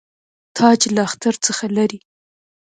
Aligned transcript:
تاج 0.57 0.79
له 0.95 1.01
اختر 1.07 1.33
څخه 1.45 1.65
لري. 1.77 1.99